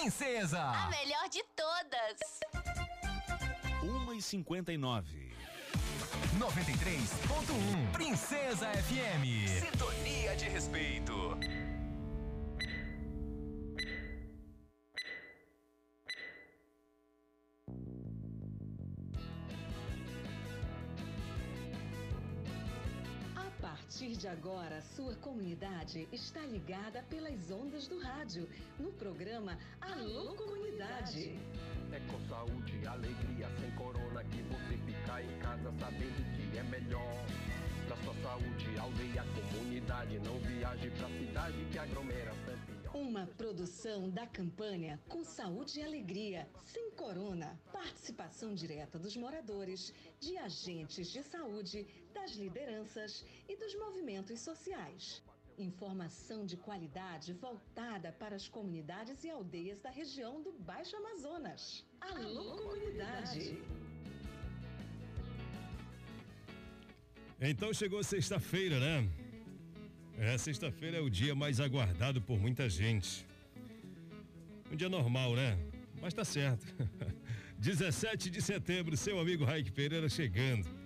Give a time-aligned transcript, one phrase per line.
[0.00, 0.62] Princesa.
[0.62, 2.40] A melhor de todas.
[3.82, 5.34] 1 e 59
[6.38, 9.46] 93.1 Princesa FM.
[9.46, 11.36] Sintonia de respeito.
[24.20, 28.46] De agora, sua comunidade está ligada pelas ondas do rádio,
[28.78, 31.38] no programa Alô Comunidade.
[31.90, 36.62] É com saúde e alegria, sem corona, que você fica em casa sabendo que é
[36.64, 37.24] melhor.
[37.86, 42.96] Pra sua saúde, aldeia, comunidade, não viaje pra cidade que aglomeração é pior.
[42.96, 47.58] Uma produção da campanha Com Saúde e Alegria, sem corona.
[47.72, 55.22] Participação direta dos moradores, de agentes de saúde, das lideranças e dos movimentos sociais.
[55.58, 61.84] Informação de qualidade voltada para as comunidades e aldeias da região do Baixo Amazonas.
[62.00, 63.58] Alô, comunidade!
[67.40, 69.08] Então chegou sexta-feira, né?
[70.18, 73.26] É, sexta-feira é o dia mais aguardado por muita gente.
[74.70, 75.58] Um dia normal, né?
[76.00, 76.66] Mas tá certo.
[77.58, 80.79] 17 de setembro, seu amigo Raik Pereira chegando.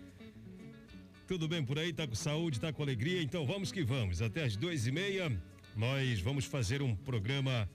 [1.27, 1.91] Tudo bem por aí?
[1.91, 3.23] Tá com saúde, tá com alegria?
[3.23, 4.21] Então vamos que vamos.
[4.21, 5.33] Até as duas e meia,
[5.75, 7.67] nós vamos fazer um programa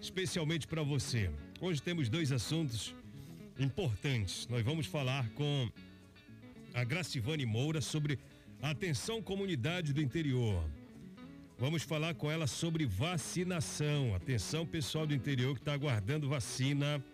[0.00, 1.28] especialmente para você.
[1.60, 2.94] Hoje temos dois assuntos
[3.58, 4.46] importantes.
[4.46, 5.68] Nós vamos falar com
[6.72, 8.20] a Gracivane Moura sobre
[8.62, 10.64] atenção comunidade do interior.
[11.58, 14.14] Vamos falar com ela sobre vacinação.
[14.14, 17.04] Atenção, pessoal do interior que está aguardando vacina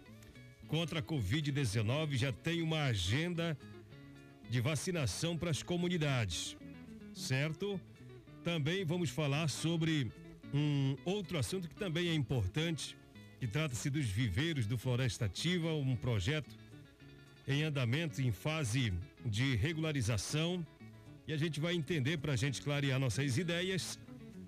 [0.67, 2.17] contra a Covid-19.
[2.17, 3.57] Já tem uma agenda
[4.49, 6.57] de vacinação para as comunidades,
[7.15, 7.81] certo?
[8.43, 10.11] Também vamos falar sobre
[10.55, 12.97] um outro assunto que também é importante,
[13.39, 16.57] que trata-se dos viveiros do Floresta Ativa, um projeto
[17.47, 18.93] em andamento, em fase
[19.25, 20.67] de regularização.
[21.27, 23.99] E a gente vai entender para a gente clarear nossas ideias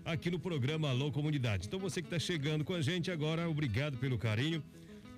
[0.05, 1.67] aqui no programa Alô Comunidade.
[1.67, 4.63] Então você que está chegando com a gente agora, obrigado pelo carinho.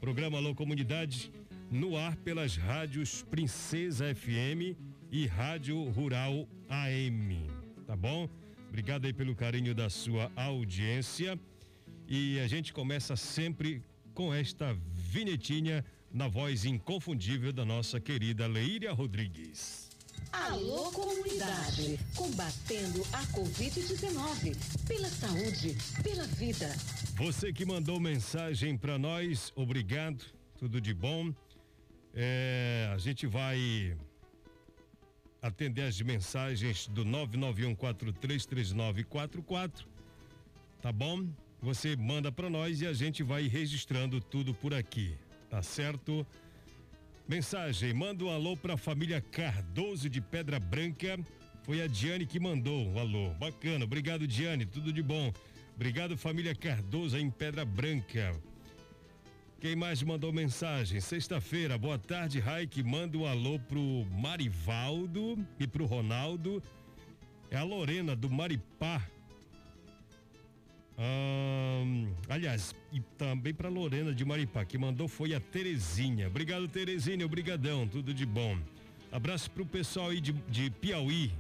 [0.01, 1.31] Programa Alô Comunidade
[1.73, 4.77] no ar pelas rádios Princesa FM
[5.11, 7.51] e Rádio Rural AM.
[7.87, 8.29] Tá bom?
[8.69, 11.41] Obrigado aí pelo carinho da sua audiência.
[12.07, 18.93] E a gente começa sempre com esta vinhetinha na voz inconfundível da nossa querida Leíria
[18.93, 19.89] Rodrigues.
[20.31, 21.99] Alô, comunidade!
[22.15, 24.55] Combatendo a Covid-19.
[24.87, 26.69] Pela saúde, pela vida.
[27.17, 30.23] Você que mandou mensagem para nós, obrigado,
[30.59, 31.33] tudo de bom.
[32.15, 33.97] É, a gente vai
[35.41, 39.87] atender as mensagens do 991433944,
[40.81, 41.27] tá bom?
[41.61, 45.17] Você manda para nós e a gente vai registrando tudo por aqui,
[45.49, 46.27] tá certo?
[47.27, 51.19] Mensagem, manda um alô pra família Cardoso de Pedra Branca.
[51.63, 53.33] Foi a Diane que mandou o um alô.
[53.35, 55.33] Bacana, obrigado Diane, tudo de bom.
[55.75, 58.39] Obrigado família Cardoso em Pedra Branca.
[59.63, 61.01] Quem mais mandou mensagem?
[61.01, 62.83] Sexta-feira, boa tarde, Raik.
[62.83, 66.61] Manda um alô pro Marivaldo e pro Ronaldo.
[67.49, 69.01] É a Lorena do Maripá.
[70.99, 76.27] Hum, aliás, e também para Lorena de Maripá, que mandou foi a Terezinha.
[76.27, 78.59] Obrigado, Terezinha, obrigadão, tudo de bom.
[79.13, 81.31] Abraço pro pessoal aí de, de Piauí.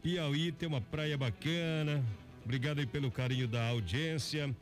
[0.00, 2.04] Piauí tem uma praia bacana.
[2.44, 4.54] Obrigado aí pelo carinho da audiência.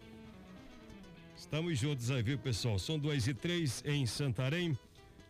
[1.42, 2.78] Estamos juntos aí, viu, pessoal?
[2.78, 4.78] São duas e três em Santarém.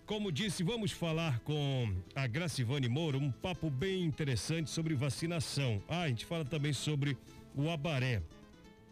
[0.05, 5.83] Como disse, vamos falar com a Gracivane Moura, um papo bem interessante sobre vacinação.
[5.89, 7.17] Ah, a gente fala também sobre
[7.57, 8.23] o abaré.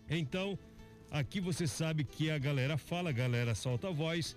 [0.08, 0.58] Então,
[1.10, 4.34] aqui você sabe que a galera fala, a galera solta a voz,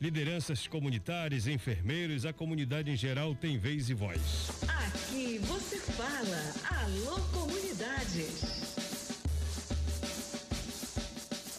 [0.00, 4.50] lideranças comunitárias, enfermeiros, a comunidade em geral tem vez e voz.
[4.86, 8.69] Aqui você fala, alô comunidade.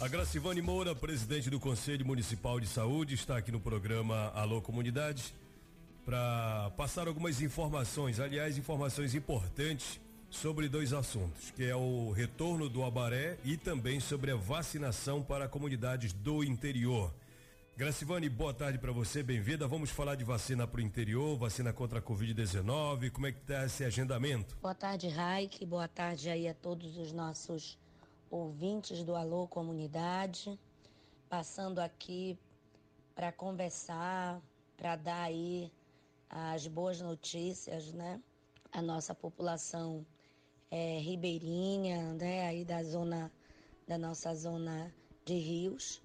[0.01, 5.31] A Gracivane Moura, presidente do Conselho Municipal de Saúde, está aqui no programa Alô Comunidade
[6.03, 12.83] para passar algumas informações, aliás, informações importantes sobre dois assuntos, que é o retorno do
[12.83, 17.13] Abaré e também sobre a vacinação para comunidades do interior.
[17.77, 19.67] Gracivane, boa tarde para você, bem-vinda.
[19.67, 23.11] Vamos falar de vacina para o interior, vacina contra a Covid-19.
[23.11, 24.57] Como é que está esse agendamento?
[24.63, 25.63] Boa tarde, Raik.
[25.63, 27.77] Boa tarde aí a todos os nossos
[28.31, 30.57] ouvintes do Alô Comunidade.
[31.29, 32.39] Passando aqui
[33.13, 34.41] para conversar,
[34.77, 35.71] para dar aí
[36.29, 38.21] as boas notícias, né?
[38.71, 40.05] A nossa população
[40.71, 42.47] é, ribeirinha, né?
[42.47, 43.29] Aí da zona,
[43.85, 44.93] da nossa zona
[45.25, 46.01] de Rios.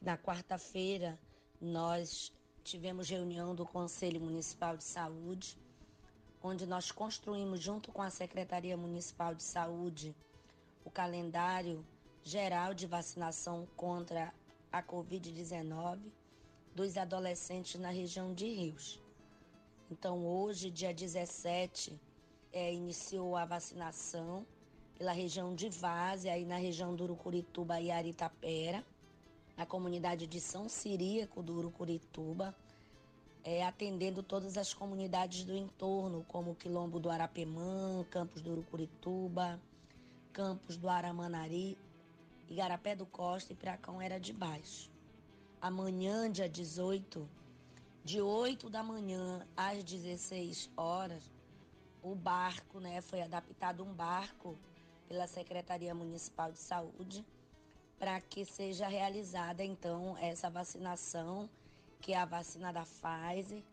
[0.00, 1.18] Na quarta-feira,
[1.60, 5.58] nós tivemos reunião do Conselho Municipal de Saúde,
[6.42, 10.14] onde nós construímos, junto com a Secretaria Municipal de Saúde,
[10.86, 11.84] o calendário
[12.22, 14.32] geral de vacinação contra
[14.70, 15.98] a Covid-19
[16.76, 19.02] dos adolescentes na região de Rios.
[19.90, 22.00] Então, hoje, dia 17,
[22.52, 24.46] é, iniciou a vacinação
[24.96, 28.84] pela região de Várzea, aí na região do Urucurituba e Aritapera,
[29.56, 32.54] na comunidade de São Ciríaco do Urucurituba,
[33.42, 39.60] é, atendendo todas as comunidades do entorno, como Quilombo do Arapemã, Campos do Urucurituba,
[40.36, 41.78] Campos do Aramanari,
[42.46, 44.92] Igarapé do Costa e Piracão era de baixo.
[45.62, 47.26] Amanhã, dia 18,
[48.04, 51.32] de 8 da manhã às 16 horas,
[52.02, 54.58] o barco, né, foi adaptado um barco
[55.08, 57.24] pela Secretaria Municipal de Saúde
[57.98, 61.48] para que seja realizada então essa vacinação,
[61.98, 63.64] que é a vacina da Pfizer,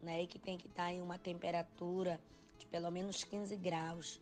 [0.00, 2.18] né, e que tem que estar em uma temperatura
[2.56, 4.18] de pelo menos 15 graus,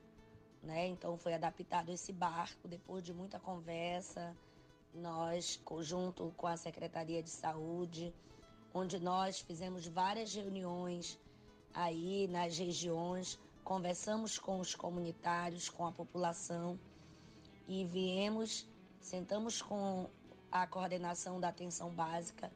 [0.64, 0.88] né?
[0.88, 4.34] Então foi adaptado esse barco depois de muita conversa,
[4.94, 8.14] nós junto com a Secretaria de Saúde,
[8.72, 11.18] onde nós fizemos várias reuniões
[11.72, 16.78] aí nas regiões, conversamos com os comunitários, com a população
[17.66, 18.66] e viemos,
[19.00, 20.08] sentamos com
[20.50, 22.50] a coordenação da atenção básica,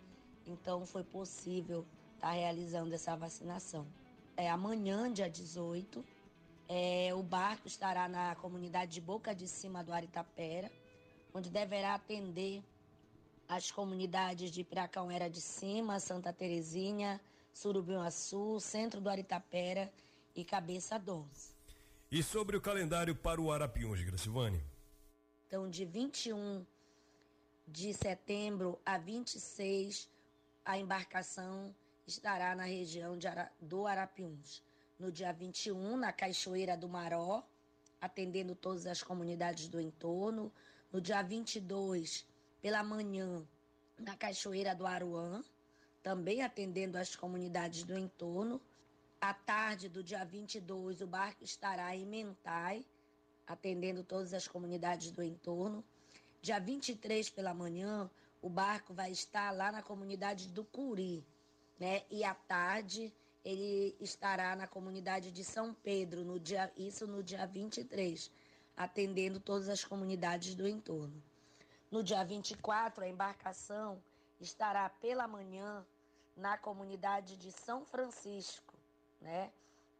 [0.46, 1.84] então foi possível
[2.14, 3.86] estar tá realizando essa vacinação.
[4.36, 6.04] É amanhã, dia 18,
[6.68, 10.70] é, o barco estará na comunidade de Boca de Cima do Aritapera,
[11.32, 12.62] onde deverá atender
[13.48, 17.18] as comunidades de Piracauera de Cima, Santa Terezinha,
[17.54, 19.90] Surubim-Açu, Centro do Aritapera
[20.36, 21.56] e Cabeça 12.
[22.10, 24.62] E sobre o calendário para o Arapiuns, Gracivane?
[25.46, 26.64] Então, de 21
[27.66, 30.08] de setembro a 26,
[30.64, 31.74] a embarcação
[32.06, 34.62] estará na região Ara, do Arapiuns.
[34.98, 37.44] No dia 21, na Cachoeira do Maró,
[38.00, 40.52] atendendo todas as comunidades do entorno.
[40.92, 42.26] No dia 22,
[42.60, 43.46] pela manhã
[43.96, 45.44] na Cachoeira do Aruã,
[46.02, 48.60] também atendendo as comunidades do entorno.
[49.20, 52.84] À tarde do dia 22, o barco estará em Mentai,
[53.46, 55.84] atendendo todas as comunidades do entorno.
[56.42, 58.10] Dia 23 pela manhã,
[58.42, 61.24] o barco vai estar lá na comunidade do Curi,
[61.78, 62.02] né?
[62.10, 63.12] E à tarde
[63.48, 68.30] ele estará na comunidade de São Pedro, no dia, isso no dia 23,
[68.76, 71.22] atendendo todas as comunidades do entorno.
[71.90, 74.02] No dia 24, a embarcação
[74.38, 75.82] estará pela manhã
[76.36, 78.74] na comunidade de São Francisco,
[79.18, 79.50] né?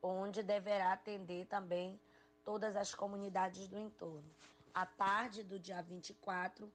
[0.03, 1.99] Onde deverá atender também
[2.45, 4.31] todas as comunidades do entorno.
[4.75, 6.71] À tarde do dia 24,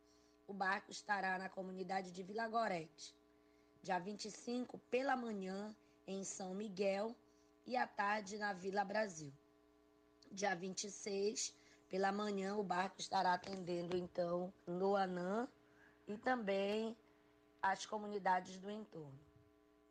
[0.47, 3.13] o barco estará na comunidade de Vila Gorete.
[3.83, 5.71] Dia 25, pela manhã,
[6.07, 7.15] em São Miguel
[7.65, 9.31] e à tarde na Vila Brasil.
[10.31, 11.53] Dia 26,
[11.89, 15.47] pela manhã, o barco estará atendendo então Luanã
[16.07, 16.97] e também
[17.61, 19.19] as comunidades do entorno.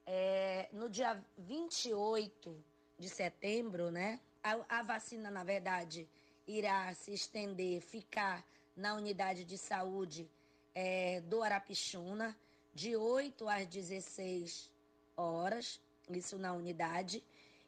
[0.04, 2.62] É, no dia 28
[2.98, 6.08] de setembro, né, a, a vacina, na verdade,
[6.46, 8.44] irá se estender, ficar
[8.76, 10.28] na unidade de saúde
[10.74, 12.36] é, do Arapixuna,
[12.74, 14.70] de 8 às 16
[15.16, 15.80] horas,
[16.14, 17.22] isso na unidade.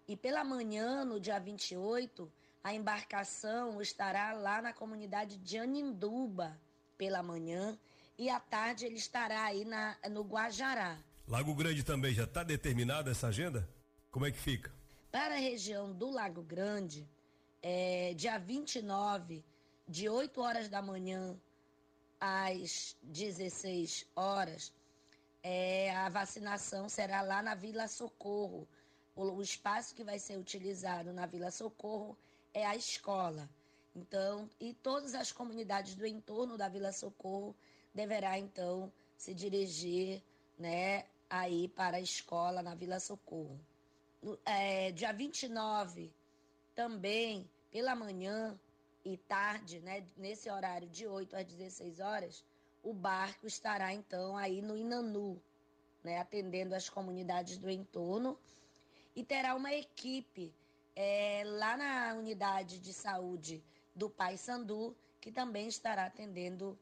[0.06, 2.30] E pela manhã, no dia 28,
[2.62, 6.58] a embarcação estará lá na comunidade de Aninduba
[6.96, 7.78] pela manhã
[8.18, 10.98] e à tarde ele estará aí na, no Guajará.
[11.26, 13.68] Lago Grande também já está determinada essa agenda?
[14.10, 14.72] Como é que fica?
[15.10, 17.08] Para a região do Lago Grande,
[17.62, 19.44] é, dia 29,
[19.88, 21.36] de 8 horas da manhã
[22.20, 24.72] às 16 horas,
[25.44, 28.66] é, a vacinação será lá na Vila Socorro.
[29.14, 32.16] O, o espaço que vai ser utilizado na Vila Socorro
[32.54, 33.46] é a escola.
[33.94, 37.54] Então, e todas as comunidades do entorno da Vila Socorro
[37.94, 40.22] deverá então se dirigir,
[40.58, 43.60] né, aí para a escola na Vila Socorro.
[44.46, 46.10] É, dia 29,
[46.74, 48.58] também pela manhã
[49.04, 52.44] e tarde, né, nesse horário de 8 às 16 horas,
[52.84, 55.42] o barco estará então aí no Inanu,
[56.04, 58.38] né, atendendo as comunidades do entorno
[59.16, 60.54] e terá uma equipe
[60.94, 63.64] é, lá na unidade de saúde
[63.96, 66.78] do Pai Sandu, que também estará atendendo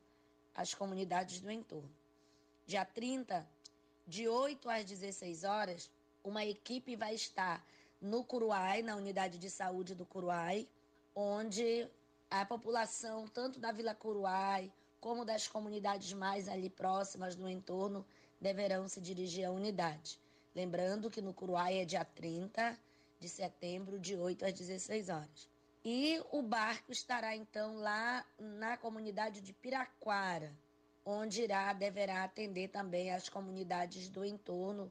[0.54, 1.90] as comunidades do entorno.
[2.66, 3.48] Dia 30,
[4.06, 5.90] de 8 às 16 horas,
[6.24, 7.64] uma equipe vai estar
[8.00, 10.68] no Curuai, na unidade de saúde do Curuai,
[11.14, 11.88] onde
[12.28, 18.06] a população, tanto da Vila Curuai como das comunidades mais ali próximas no entorno
[18.40, 20.16] deverão se dirigir à unidade.
[20.54, 22.78] Lembrando que no Curuai é dia 30
[23.18, 25.48] de setembro, de 8 às 16 horas.
[25.84, 30.56] E o barco estará então lá na comunidade de Piraquara,
[31.04, 34.90] onde irá deverá atender também as comunidades do entorno.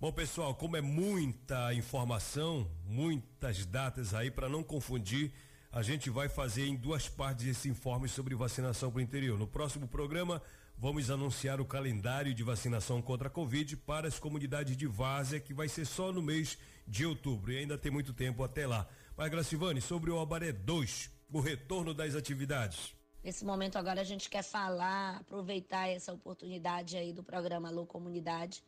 [0.00, 5.32] Bom, pessoal, como é muita informação, muitas datas aí para não confundir,
[5.78, 9.38] a gente vai fazer em duas partes esse informe sobre vacinação para o interior.
[9.38, 10.42] No próximo programa,
[10.76, 15.54] vamos anunciar o calendário de vacinação contra a Covid para as comunidades de Várzea, que
[15.54, 18.88] vai ser só no mês de outubro e ainda tem muito tempo até lá.
[19.16, 22.92] Mas, Gracivane, sobre o Abaré 2, o retorno das atividades.
[23.22, 28.64] Nesse momento agora a gente quer falar, aproveitar essa oportunidade aí do programa Alô Comunidade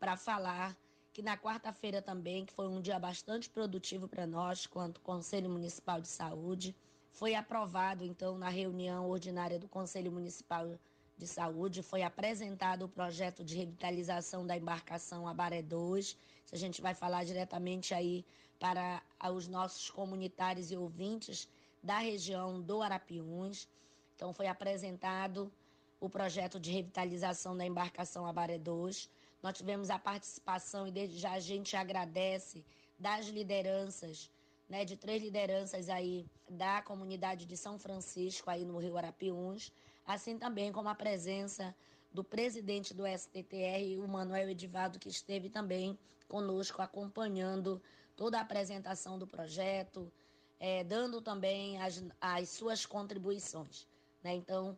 [0.00, 0.76] para falar
[1.18, 6.00] que na quarta-feira também, que foi um dia bastante produtivo para nós, quanto Conselho Municipal
[6.00, 6.76] de Saúde,
[7.10, 10.78] foi aprovado então na reunião ordinária do Conselho Municipal
[11.16, 16.16] de Saúde, foi apresentado o projeto de revitalização da embarcação Abaré 2.
[16.52, 18.24] A gente vai falar diretamente aí
[18.60, 19.02] para
[19.34, 21.48] os nossos comunitários e ouvintes
[21.82, 23.66] da região do Arapiuns.
[24.14, 25.50] Então foi apresentado
[25.98, 29.10] o projeto de revitalização da embarcação Abaré 2.
[29.42, 32.64] Nós tivemos a participação e desde já a gente agradece
[32.98, 34.30] das lideranças,
[34.68, 39.72] né, de três lideranças aí da comunidade de São Francisco aí no Rio Arapiuns,
[40.04, 41.74] assim também como a presença
[42.12, 47.80] do presidente do STTR, o Manuel Edivaldo, que esteve também conosco acompanhando
[48.16, 50.12] toda a apresentação do projeto,
[50.58, 53.86] é, dando também as, as suas contribuições.
[54.22, 54.34] Né?
[54.34, 54.76] Então,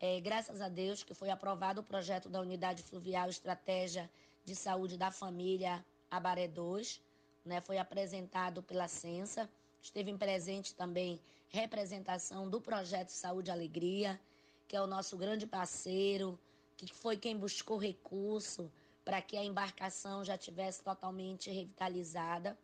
[0.00, 4.10] é, graças a Deus que foi aprovado o projeto da Unidade Fluvial Estratégia
[4.46, 7.02] de Saúde da Família Abaré 2,
[7.44, 7.60] né?
[7.60, 9.48] foi apresentado pela Censa,
[9.82, 14.18] esteve presente também representação do projeto Saúde Alegria,
[14.66, 16.38] que é o nosso grande parceiro,
[16.78, 18.72] que foi quem buscou recurso
[19.04, 22.56] para que a embarcação já tivesse totalmente revitalizada.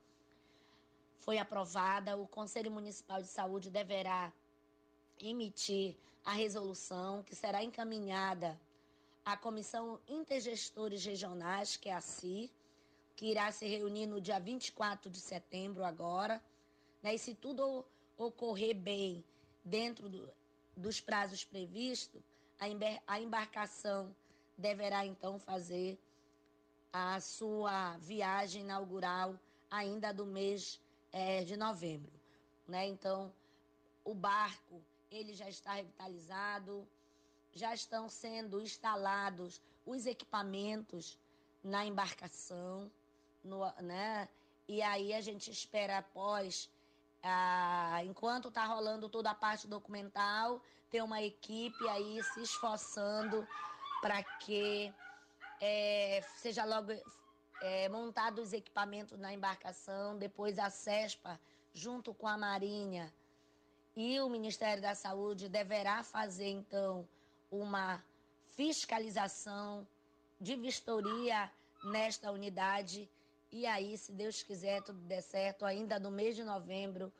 [1.18, 4.32] Foi aprovada, o Conselho Municipal de Saúde deverá
[5.20, 8.60] emitir a resolução que será encaminhada
[9.24, 12.50] à Comissão Intergestores Regionais, que é a CI,
[13.14, 16.42] que irá se reunir no dia 24 de setembro agora.
[17.00, 17.14] Né?
[17.14, 17.84] E se tudo
[18.18, 19.24] ocorrer bem
[19.64, 20.28] dentro do,
[20.76, 22.20] dos prazos previstos,
[23.06, 24.14] a embarcação
[24.58, 25.96] deverá então fazer
[26.92, 29.38] a sua viagem inaugural
[29.70, 30.80] ainda do mês
[31.12, 32.12] é, de novembro.
[32.66, 32.88] Né?
[32.88, 33.32] Então,
[34.04, 36.86] o barco ele já está revitalizado,
[37.52, 41.18] já estão sendo instalados os equipamentos
[41.62, 42.90] na embarcação,
[43.42, 44.28] no, né?
[44.68, 46.68] E aí a gente espera após
[47.22, 50.60] ah, enquanto está rolando toda a parte documental,
[50.90, 53.46] tem uma equipe aí se esforçando
[54.00, 54.92] para que
[55.60, 56.92] é, seja logo
[57.62, 61.40] é, montado os equipamentos na embarcação, depois a CESPA,
[61.72, 63.12] junto com a Marinha
[63.96, 67.08] e o Ministério da Saúde, deverá fazer então
[67.50, 68.04] uma
[68.54, 69.86] fiscalização
[70.40, 71.50] de vistoria
[71.84, 73.08] nesta unidade
[73.50, 77.12] e aí, se Deus quiser, tudo der certo, ainda no mês de novembro,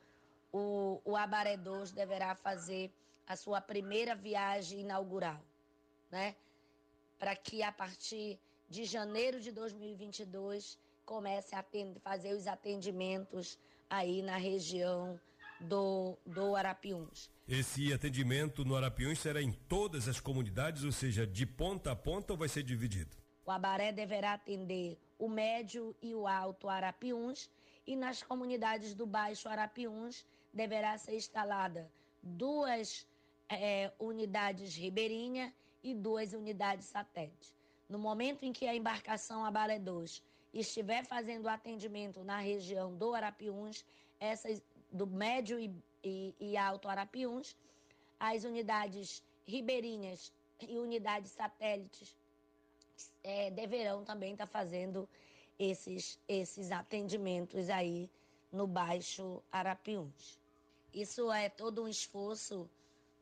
[0.51, 2.91] o, o Abaré 2 deverá fazer
[3.25, 5.41] a sua primeira viagem inaugural,
[6.11, 6.35] né?
[7.17, 11.65] Para que a partir de janeiro de 2022 comece a
[12.01, 13.57] fazer os atendimentos
[13.89, 15.19] aí na região
[15.59, 17.29] do, do Arapiuns.
[17.47, 22.33] Esse atendimento no Arapiuns será em todas as comunidades, ou seja, de ponta a ponta
[22.33, 23.15] ou vai ser dividido?
[23.45, 27.49] O Abaré deverá atender o médio e o alto Arapiuns
[27.85, 31.89] e nas comunidades do baixo Arapiuns deverá ser instalada
[32.21, 33.07] duas
[33.49, 37.55] é, unidades ribeirinha e duas unidades satélite.
[37.87, 40.21] No momento em que a embarcação Abaré 2
[40.53, 43.85] estiver fazendo atendimento na região do Arapiuns,
[44.19, 44.61] essas
[44.91, 47.55] do médio e, e, e alto Arapiuns,
[48.19, 52.15] as unidades ribeirinhas e unidades satélites
[53.23, 55.07] é, deverão também estar tá fazendo
[55.59, 58.09] esses, esses atendimentos aí
[58.51, 60.39] no Baixo Arapiuns.
[60.93, 62.69] Isso é todo um esforço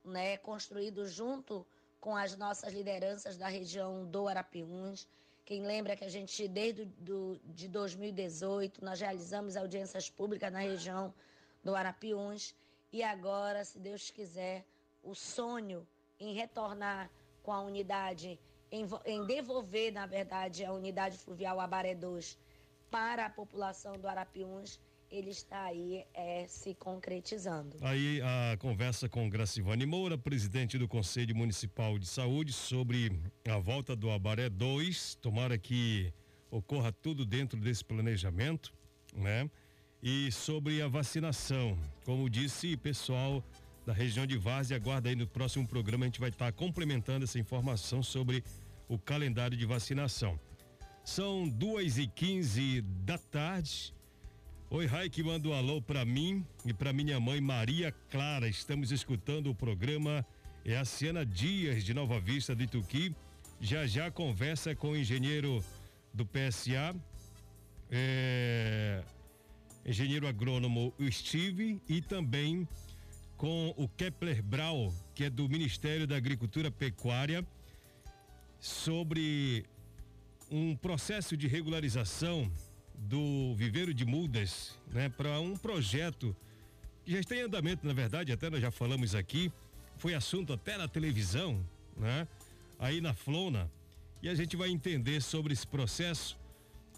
[0.04, 1.66] né, construído junto
[2.00, 5.08] com as nossas lideranças da região do Arapiuns.
[5.44, 11.14] Quem lembra que a gente, desde do, de 2018, nós realizamos audiências públicas na região
[11.66, 12.56] do Arapiuns
[12.94, 14.66] e agora, se Deus quiser,
[15.04, 15.86] o sonho
[16.20, 17.10] em retornar
[17.44, 18.40] com a unidade
[18.72, 22.38] em, em devolver, na verdade, a unidade fluvial Abaré 2
[22.90, 24.80] para a população do Arapiuns
[25.10, 27.78] ele está aí é, se concretizando.
[27.82, 33.12] Aí a conversa com Gracivane Moura, presidente do Conselho Municipal de Saúde, sobre
[33.48, 35.16] a volta do Abaré 2.
[35.16, 36.12] Tomara que
[36.50, 38.74] ocorra tudo dentro desse planejamento,
[39.14, 39.50] né?
[40.08, 41.76] E sobre a vacinação.
[42.06, 43.44] Como disse, pessoal
[43.88, 47.40] da região de Várzea, aguarda aí no próximo programa, a gente vai estar complementando essa
[47.40, 48.44] informação sobre
[48.88, 50.40] o calendário de vacinação.
[51.04, 53.96] São duas e quinze da tarde.
[54.70, 58.48] Oi, Raik, manda um alô para mim e para minha mãe Maria Clara.
[58.48, 60.24] Estamos escutando o programa.
[60.64, 63.12] É a Siena Dias, de Nova Vista do Ituqui.
[63.60, 65.64] Já já conversa com o engenheiro
[66.14, 66.96] do PSA,
[67.90, 69.04] é,
[69.86, 72.68] engenheiro agrônomo Steve e também
[73.38, 77.46] com o Kepler Brau, que é do Ministério da Agricultura Pecuária,
[78.60, 79.66] sobre
[80.50, 82.52] um processo de regularização
[82.96, 86.36] do viveiro de mudas, né, para um projeto
[87.04, 89.52] que já está em andamento, na verdade, até nós já falamos aqui,
[89.98, 91.64] foi assunto até na televisão,
[91.96, 92.28] né?
[92.80, 93.72] Aí na Flona,
[94.24, 96.38] e a gente vai entender sobre esse processo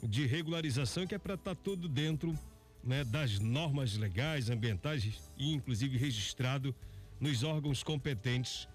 [0.01, 2.38] de regularização que é para estar tá tudo dentro,
[2.84, 6.75] né, das normas legais, ambientais e inclusive registrado
[7.19, 8.67] nos órgãos competentes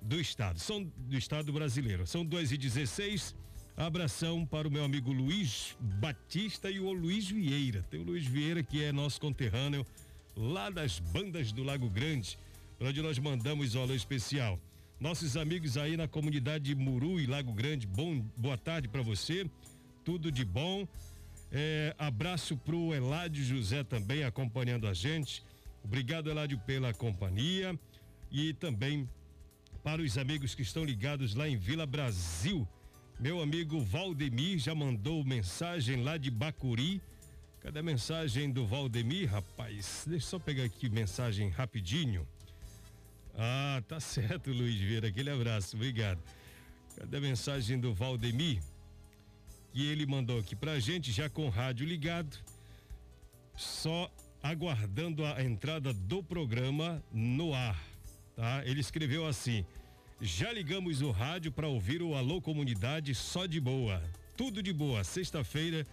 [0.00, 2.06] do estado, são do estado brasileiro.
[2.06, 3.34] São 2 e 16
[3.76, 7.82] Abração para o meu amigo Luiz Batista e o Luiz Vieira.
[7.90, 9.86] Tem o Luiz Vieira que é nosso conterrâneo
[10.36, 12.38] lá das bandas do Lago Grande,
[12.78, 14.58] onde nós mandamos o alô especial.
[15.00, 19.48] Nossos amigos aí na comunidade Muru e Lago Grande, bom, boa tarde para você.
[20.04, 20.86] Tudo de bom.
[21.52, 25.42] É, abraço pro Eládio José também acompanhando a gente.
[25.82, 27.78] Obrigado, Eládio, pela companhia.
[28.30, 29.08] E também
[29.82, 32.68] para os amigos que estão ligados lá em Vila Brasil
[33.20, 37.02] meu amigo Valdemir já mandou mensagem lá de Bacuri.
[37.60, 40.04] Cadê a mensagem do Valdemir, rapaz?
[40.06, 42.26] Deixa eu só pegar aqui mensagem rapidinho.
[43.36, 45.08] Ah, tá certo, Luiz Vieira.
[45.08, 46.18] Aquele abraço, obrigado.
[46.96, 48.62] Cadê a mensagem do Valdemir?
[49.72, 52.36] E ele mandou aqui pra gente, já com o rádio ligado,
[53.56, 54.10] só
[54.42, 57.80] aguardando a entrada do programa no ar,
[58.34, 58.62] tá?
[58.64, 59.64] Ele escreveu assim:
[60.20, 64.02] já ligamos o rádio para ouvir o Alô Comunidade só de boa.
[64.36, 65.04] Tudo de boa.
[65.04, 65.86] Sexta-feira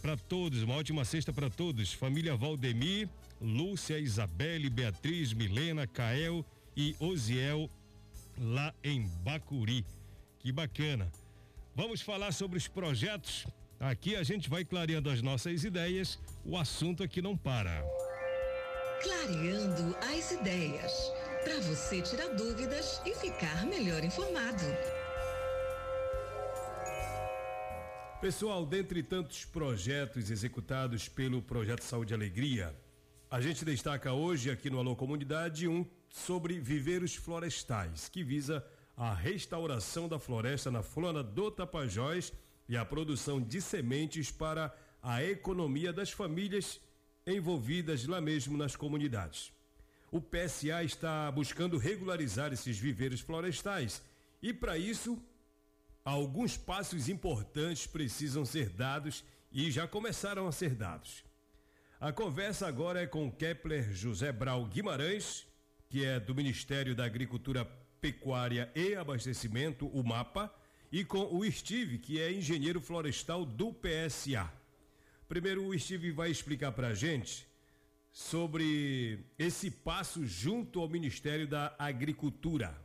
[0.00, 1.92] para todos, uma ótima sexta para todos.
[1.92, 3.08] Família Valdemir,
[3.40, 6.44] Lúcia, Isabelle, Beatriz, Milena, Cael
[6.76, 7.70] e Osiel
[8.38, 9.84] lá em Bacuri.
[10.40, 11.10] Que bacana.
[11.74, 13.46] Vamos falar sobre os projetos.
[13.80, 16.18] Aqui a gente vai clareando as nossas ideias.
[16.44, 17.82] O assunto aqui não para.
[19.02, 20.92] Clareando as ideias
[21.42, 24.62] para você tirar dúvidas e ficar melhor informado.
[28.20, 32.76] Pessoal, dentre tantos projetos executados pelo Projeto Saúde e Alegria,
[33.30, 38.62] a gente destaca hoje aqui no Alô Comunidade um sobre viveiros florestais, que visa
[38.96, 42.32] a restauração da floresta na Flora do Tapajós
[42.68, 46.80] e a produção de sementes para a economia das famílias
[47.26, 49.52] envolvidas lá mesmo nas comunidades
[50.12, 54.02] o PSA está buscando regularizar esses viveiros florestais
[54.42, 55.18] e, para isso,
[56.04, 61.24] alguns passos importantes precisam ser dados e já começaram a ser dados.
[61.98, 65.46] A conversa agora é com Kepler José Brau Guimarães,
[65.88, 67.66] que é do Ministério da Agricultura,
[68.02, 70.52] Pecuária e Abastecimento, o MAPA,
[70.90, 74.52] e com o Steve, que é engenheiro florestal do PSA.
[75.28, 77.46] Primeiro, o Steve vai explicar para a gente
[78.12, 82.76] sobre esse passo junto ao Ministério da Agricultura.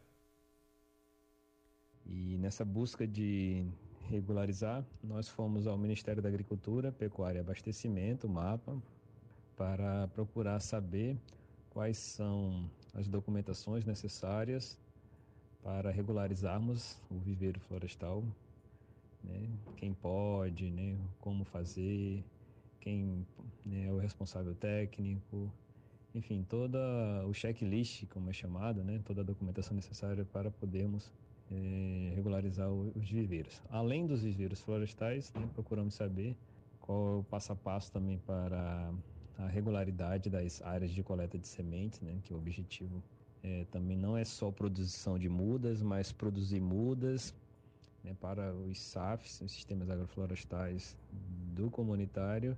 [2.05, 3.65] E nessa busca de
[4.09, 8.79] regularizar, nós fomos ao Ministério da Agricultura, Pecuária e Abastecimento, MAPA,
[9.55, 11.17] para procurar saber
[11.71, 14.77] quais são as documentações necessárias
[15.67, 18.23] para regularizarmos o viveiro florestal,
[19.21, 19.49] né?
[19.75, 20.97] quem pode, né?
[21.19, 22.23] como fazer,
[22.79, 23.27] quem
[23.65, 25.51] né, é o responsável técnico,
[26.15, 26.79] enfim, toda
[27.27, 31.11] o checklist, como é chamado, né, toda a documentação necessária para podermos
[31.51, 33.61] é, regularizar os viveiros.
[33.69, 36.37] Além dos viveiros florestais, né, procuramos saber
[36.79, 38.89] qual é o passo a passo também para
[39.37, 43.03] a regularidade das áreas de coleta de sementes, né, que o objetivo
[43.47, 47.33] é, também não é só produção de mudas, mas produzir mudas
[48.03, 50.97] né, para os SAFs, os sistemas agroflorestais
[51.55, 52.57] do comunitário,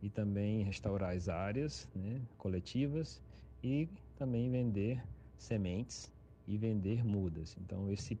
[0.00, 3.20] e também restaurar as áreas né, coletivas
[3.64, 5.02] e também vender
[5.36, 6.08] sementes
[6.46, 7.56] e vender mudas.
[7.60, 8.16] Então, esse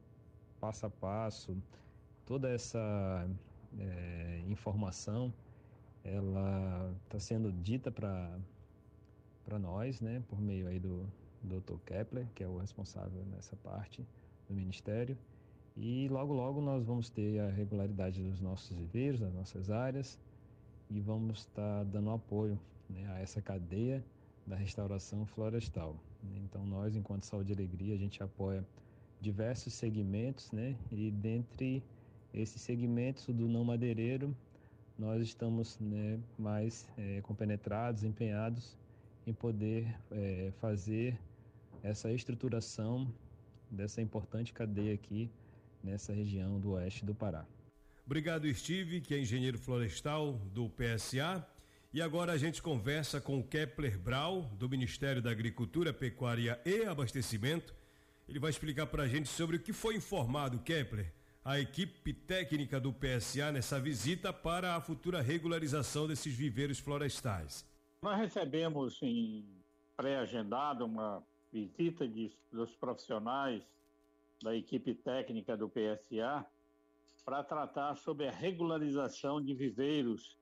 [0.60, 1.56] passo a passo,
[2.26, 3.30] toda essa
[3.78, 5.32] é, informação
[6.02, 11.06] ela está sendo dita para nós, né, por meio aí do
[11.42, 11.78] Dr.
[11.84, 14.06] Kepler, que é o responsável nessa parte
[14.48, 15.16] do Ministério.
[15.76, 20.18] E logo, logo nós vamos ter a regularidade dos nossos viveiros, das nossas áreas,
[20.90, 24.04] e vamos estar dando apoio né, a essa cadeia
[24.46, 25.94] da restauração florestal.
[26.44, 28.64] Então, nós, enquanto Saúde e Alegria, a gente apoia
[29.20, 30.74] diversos segmentos, né?
[30.90, 31.82] E dentre
[32.32, 34.34] esses segmentos do não madeireiro,
[34.98, 38.76] nós estamos né, mais é, compenetrados, empenhados
[39.26, 41.16] em poder é, fazer
[41.82, 43.12] essa estruturação
[43.70, 45.30] dessa importante cadeia aqui
[45.82, 47.46] nessa região do oeste do Pará.
[48.04, 51.46] Obrigado, Steve, que é engenheiro florestal do PSA.
[51.92, 56.84] E agora a gente conversa com o Kepler Brau, do Ministério da Agricultura, Pecuária e
[56.84, 57.74] Abastecimento.
[58.28, 61.12] Ele vai explicar para a gente sobre o que foi informado, Kepler,
[61.44, 67.66] a equipe técnica do PSA nessa visita para a futura regularização desses viveiros florestais.
[68.02, 69.46] Nós recebemos em
[69.96, 73.62] pré-agendado uma visita de, dos profissionais
[74.42, 76.46] da equipe técnica do PSA
[77.24, 80.38] para tratar sobre a regularização de viveiros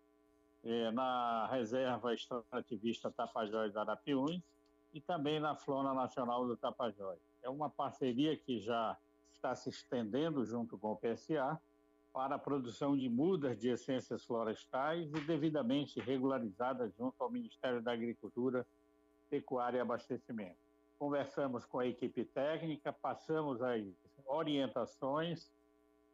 [0.62, 4.40] eh, na reserva extrativista Tapajós da Arapiuns
[4.92, 7.18] e também na Flora Nacional do Tapajós.
[7.42, 8.96] É uma parceria que já
[9.32, 11.60] está se estendendo junto com o PSA
[12.12, 17.92] para a produção de mudas de essências florestais e devidamente regularizadas junto ao Ministério da
[17.92, 18.66] Agricultura,
[19.28, 20.65] Pecuária e Abastecimento.
[20.98, 23.84] Conversamos com a equipe técnica, passamos as
[24.26, 25.52] orientações,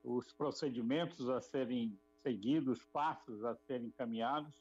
[0.03, 4.53] os procedimentos a serem seguidos, passos a serem caminhados,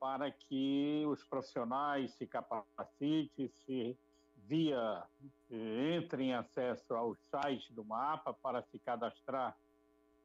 [0.00, 3.98] para que os profissionais se capacitem, se
[4.36, 5.02] via
[5.50, 9.56] entrem em acesso ao site do mapa para se cadastrar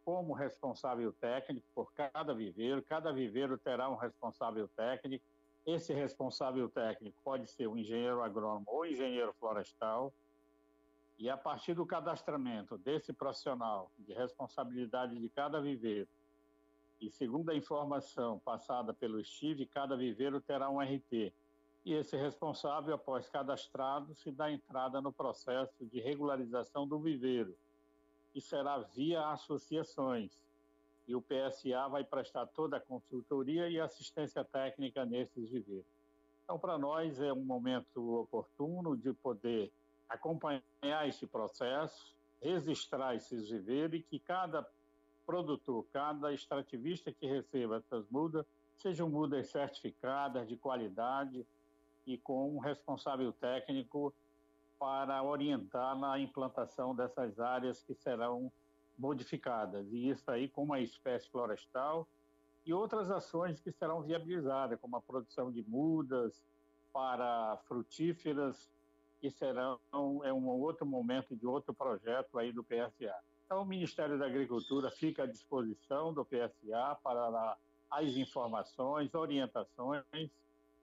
[0.04, 2.82] como responsável técnico por cada viveiro.
[2.82, 5.26] Cada viveiro terá um responsável técnico.
[5.72, 10.12] Esse responsável técnico pode ser um engenheiro agrônomo ou engenheiro florestal.
[11.16, 16.10] E a partir do cadastramento desse profissional de responsabilidade de cada viveiro,
[17.00, 21.32] e segundo a informação passada pelo Steve, cada viveiro terá um RT.
[21.86, 27.56] E esse responsável, após cadastrado, se dá entrada no processo de regularização do viveiro
[28.34, 30.49] e será via associações.
[31.10, 35.88] E o PSA vai prestar toda a consultoria e assistência técnica nesses viveiros.
[36.44, 39.74] Então, para nós é um momento oportuno de poder
[40.08, 40.62] acompanhar
[41.08, 44.64] esse processo, registrar esses viveiros e que cada
[45.26, 48.46] produtor, cada extrativista que receba essas mudas,
[48.78, 51.44] sejam mudas certificadas, de qualidade
[52.06, 54.14] e com um responsável técnico
[54.78, 58.52] para orientar na implantação dessas áreas que serão
[59.00, 59.92] modificadas.
[59.92, 62.08] E isso aí com uma espécie florestal
[62.66, 66.44] e outras ações que serão viabilizadas, como a produção de mudas
[66.92, 68.70] para frutíferas,
[69.22, 69.80] que serão
[70.24, 73.16] é um outro momento de outro projeto aí do PSA.
[73.46, 77.58] Então, o Ministério da Agricultura fica à disposição do PSA para
[77.90, 80.04] as informações, orientações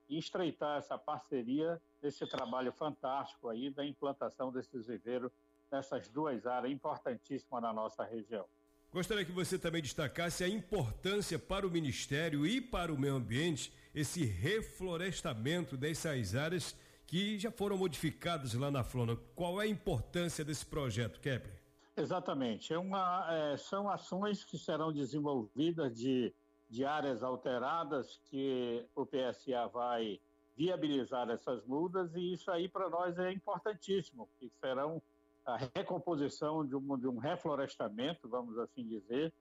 [0.09, 5.33] e estreitar essa parceria desse trabalho fantástico aí da implantação desses viveiros
[5.71, 8.47] nessas duas áreas importantíssimas na nossa região.
[8.93, 13.73] Gostaria que você também destacasse a importância para o Ministério e para o meio ambiente
[13.95, 16.77] esse reflorestamento dessas áreas
[17.07, 19.17] que já foram modificadas lá na Flona.
[19.35, 21.61] Qual é a importância desse projeto, Kepler?
[21.97, 22.73] Exatamente.
[22.73, 26.35] É uma, é, são ações que serão desenvolvidas de
[26.69, 30.21] de áreas alteradas que o PSA vai
[30.57, 35.03] viabilizar essas mudas e isso aí para nós é importantíssimo, que serão
[35.47, 39.33] a recomposição de um, de um reflorestamento, vamos assim dizer,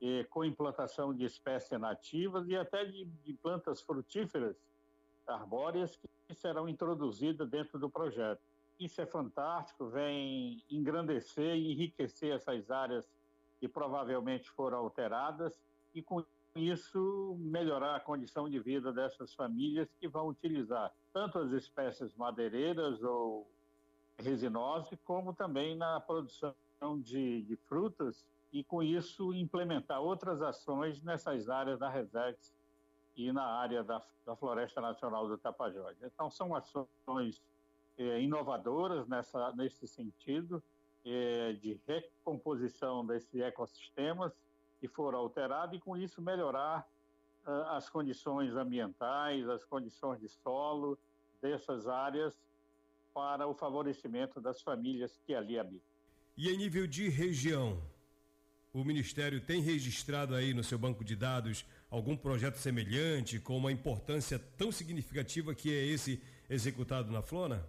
[0.00, 4.54] e, com implantação de espécies nativas e até de, de plantas frutíferas
[5.26, 8.40] arbóreas que serão introduzidas dentro do projeto.
[8.78, 13.08] Isso é fantástico, vem engrandecer e enriquecer essas áreas
[13.58, 15.58] que provavelmente foram alteradas
[15.94, 16.22] e com
[16.54, 23.02] isso melhorar a condição de vida dessas famílias que vão utilizar tanto as espécies madeireiras
[23.02, 23.50] ou
[24.18, 26.54] resinosas, como também na produção
[27.02, 32.54] de, de frutas e com isso implementar outras ações nessas áreas da Resex
[33.16, 35.96] e na área da, da Floresta Nacional do Tapajós.
[36.02, 37.42] Então são ações
[37.98, 40.62] é, inovadoras nessa, nesse sentido
[41.04, 44.32] é, de recomposição desses ecossistemas
[44.80, 46.86] que foram alterados e com isso melhorar
[47.46, 50.98] uh, as condições ambientais, as condições de solo
[51.40, 52.38] dessas áreas
[53.16, 55.88] para o favorecimento das famílias que ali habitam.
[56.36, 57.82] E em nível de região,
[58.74, 63.72] o Ministério tem registrado aí no seu banco de dados algum projeto semelhante com uma
[63.72, 67.66] importância tão significativa que é esse executado na Flona?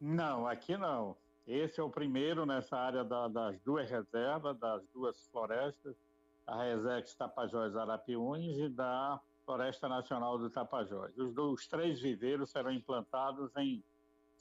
[0.00, 1.16] Não, aqui não.
[1.44, 5.96] Esse é o primeiro nessa área da, das duas reservas, das duas florestas,
[6.46, 11.12] a Resex Tapajós Arapiuns e da Floresta Nacional do Tapajós.
[11.18, 13.82] Os, os três viveiros serão implantados em,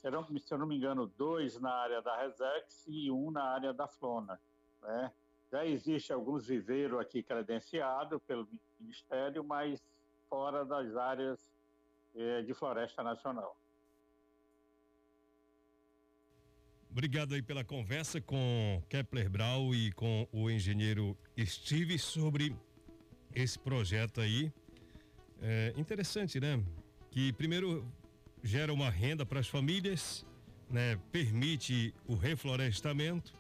[0.04, 3.74] serão, se eu não me engano, dois na área da Resex e um na área
[3.74, 4.38] da Flona.
[4.82, 5.12] Né?
[5.50, 8.46] Já existe alguns viveiros aqui credenciados pelo
[8.78, 9.82] Ministério, mas
[10.30, 11.40] fora das áreas
[12.14, 13.58] eh, de floresta nacional.
[16.92, 22.54] Obrigado aí pela conversa com Kepler Brau e com o engenheiro Steve sobre
[23.34, 24.52] esse projeto aí.
[25.42, 26.64] É interessante, né?
[27.10, 27.90] Que primeiro
[28.44, 30.26] gera uma renda para as famílias,
[30.70, 31.00] né?
[31.12, 33.34] Permite o reflorestamento,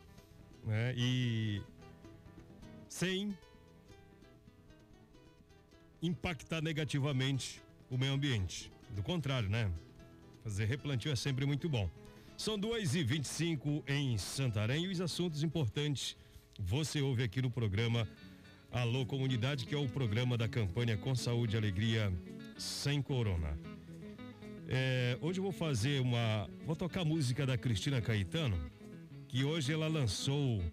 [0.65, 0.93] né?
[0.95, 1.61] E
[2.87, 3.37] sem
[6.01, 8.71] impactar negativamente o meio ambiente.
[8.91, 9.71] Do contrário, né?
[10.43, 11.89] Fazer replantio é sempre muito bom.
[12.37, 16.17] São duas e vinte e cinco em Santarém e os assuntos importantes
[16.59, 18.07] você ouve aqui no programa
[18.71, 22.11] Alô Comunidade, que é o programa da campanha Com Saúde e Alegria
[22.57, 23.57] Sem Corona.
[24.75, 26.49] É, hoje eu vou fazer uma.
[26.65, 28.57] Vou tocar música da Cristina Caetano,
[29.27, 30.63] que hoje ela lançou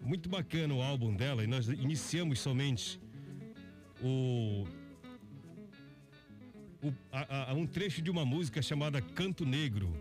[0.00, 3.00] muito bacana o álbum dela e nós iniciamos somente
[4.02, 4.66] o,
[6.82, 9.96] o a, a, um trecho de uma música chamada Canto Negro.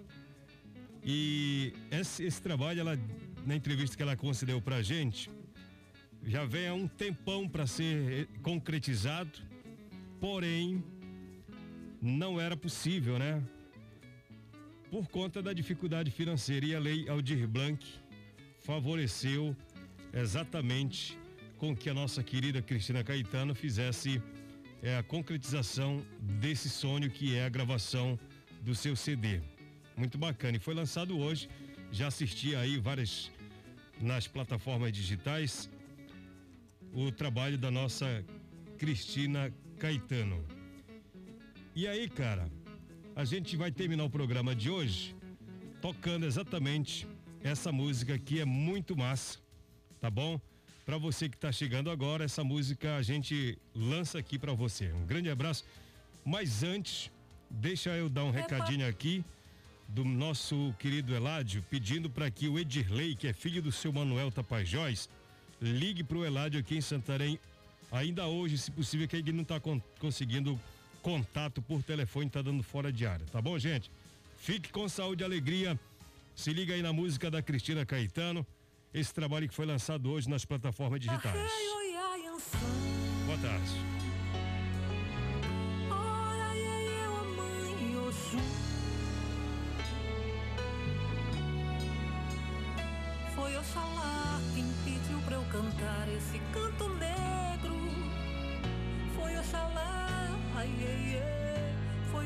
[1.04, 3.00] E esse, esse trabalho, ela,
[3.46, 5.30] na entrevista que ela concedeu pra gente,
[6.24, 9.40] já vem há um tempão para ser concretizado,
[10.20, 10.84] porém
[12.06, 13.42] não era possível, né?
[14.92, 17.84] Por conta da dificuldade financeira e a lei Aldir Blanc
[18.60, 19.56] favoreceu
[20.14, 21.18] exatamente
[21.58, 24.22] com que a nossa querida Cristina Caetano fizesse
[24.84, 28.20] é, a concretização desse sonho que é a gravação
[28.62, 29.42] do seu CD.
[29.98, 30.58] Muito bacana.
[30.58, 31.50] E foi lançado hoje.
[31.92, 33.32] Já assisti aí várias
[34.00, 35.70] nas plataformas digitais
[36.94, 38.24] o trabalho da nossa
[38.78, 40.55] Cristina Caetano.
[41.76, 42.50] E aí, cara,
[43.16, 45.16] a gente vai terminar o programa de hoje
[45.82, 47.08] tocando exatamente
[47.44, 49.46] essa música que é muito massa
[50.06, 50.40] tá bom?
[50.86, 54.92] Para você que está chegando agora, essa música a gente lança aqui para você.
[54.94, 55.66] Um grande abraço.
[56.24, 57.10] Mas antes,
[57.50, 59.26] deixa eu dar um recadinho aqui
[59.88, 64.32] do nosso querido Eládio, pedindo para que o Edirley, que é filho do seu Manuel
[64.32, 65.10] Tapajós,
[65.60, 67.40] ligue para o Eládio aqui em Santarém
[67.92, 70.60] ainda hoje, se possível, que ele não está con conseguindo
[71.06, 73.92] contato por telefone, está dando fora de área, tá bom, gente?
[74.40, 75.80] Fique com saúde e alegria.
[76.36, 78.44] Se liga aí na música da Cristina Caetano
[78.92, 81.52] esse trabalho que foi lançado hoje nas plataformas digitais.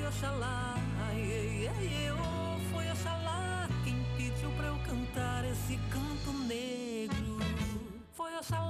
[0.09, 0.73] Oxalá,
[1.07, 2.73] ai, ai, oh.
[2.73, 7.37] Foi Oxalá quem pediu pra eu cantar esse canto negro.
[8.13, 8.68] Foi Oxalá,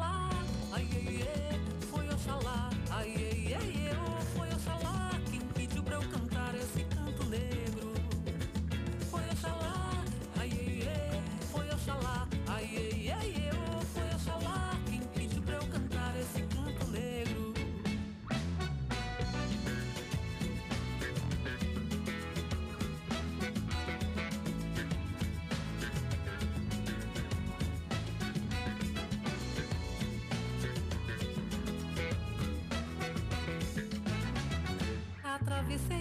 [35.69, 35.98] You say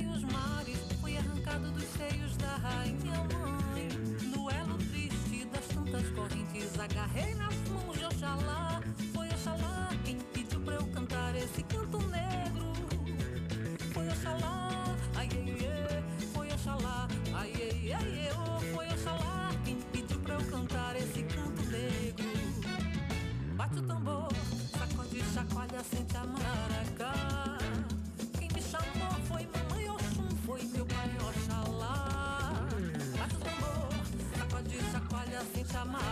[35.78, 36.07] chacoalha,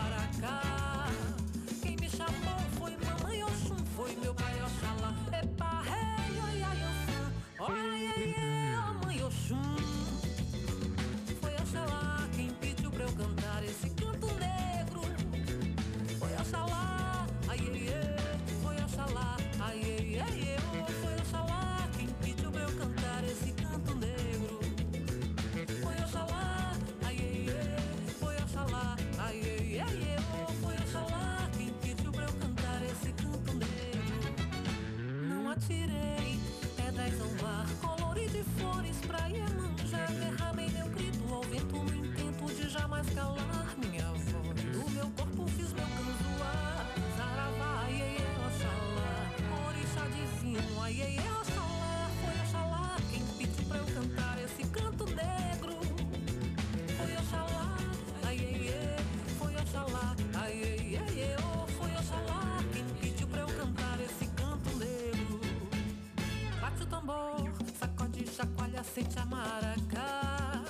[68.97, 70.65] Sente a maracá.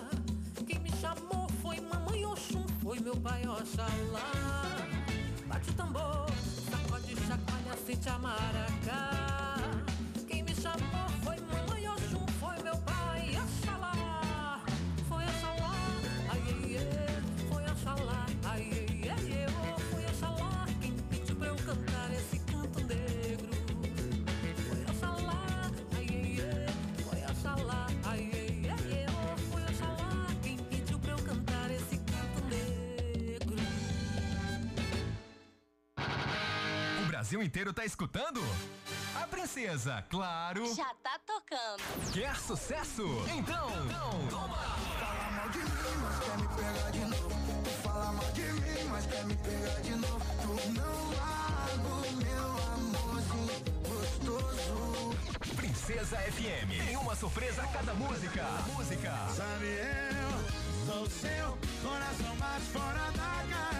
[0.67, 4.33] Quem me chamou foi mamãe Oxum, foi meu pai Oxalá.
[5.47, 6.27] Bate o tambor,
[6.69, 8.76] sacode, chacoalha, sente a maracá.
[37.37, 38.41] Brasil inteiro tá escutando?
[39.15, 40.75] A princesa, claro.
[40.75, 41.83] Já tá tocando.
[42.15, 43.03] Quer sucesso?
[43.37, 43.69] Então,
[44.31, 44.57] toma!
[44.57, 47.71] Fala mal de mim, mas quer me pegar de novo.
[47.83, 50.25] Fala mal de mim, mas quer me pegar de novo.
[50.41, 55.57] Tu não largo meu amorzinho gostoso.
[55.57, 56.87] Princesa FM.
[56.87, 58.45] Tem uma surpresa a cada música.
[58.75, 59.13] Música.
[59.37, 63.37] Sabe eu sou seu coração mais fora da